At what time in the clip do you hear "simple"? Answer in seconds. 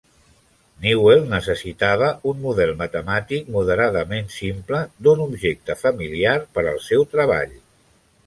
4.37-4.81